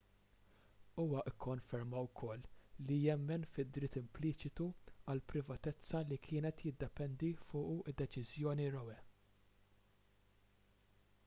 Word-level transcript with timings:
huwa 0.99 1.19
kkonferma 1.33 1.99
wkoll 2.07 2.45
li 2.87 2.97
jemmen 3.01 3.45
fid-dritt 3.57 3.99
impliċitu 4.01 4.67
għall-privatezza 5.03 6.03
li 6.13 6.19
kienet 6.25 6.59
tiddependi 6.65 7.31
fuqu 7.47 7.77
d-deċiżjoni 7.95 8.69
roe 8.79 8.99